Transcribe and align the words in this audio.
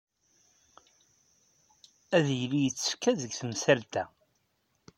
Ad 2.17 2.27
yili 2.37 2.59
yettekka 2.61 3.11
deg 3.21 3.31
temsalt-a. 3.39 4.03